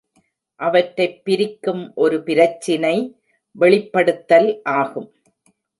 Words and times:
அவற்றைப் 0.55 1.23
பிரிக்கும் 1.23 1.91
ஒரு 1.95 2.23
பிரச்சினை 2.23 3.21
வெளிப்படுத்தல் 3.51 4.61
ஆகும். 4.63 5.13